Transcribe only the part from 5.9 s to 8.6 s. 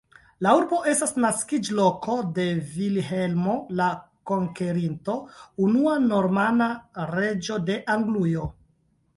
normana reĝo de Anglujo.